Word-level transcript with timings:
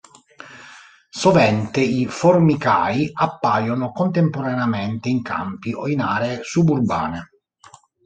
Sovente 1.19 1.79
i 1.79 2.07
formicai 2.07 3.07
appaiono 3.13 3.91
contemporaneamente 3.91 5.09
in 5.09 5.21
campi 5.21 5.73
o 5.75 5.87
in 5.87 6.01
aree 6.01 6.39
suburbane. 6.41 7.29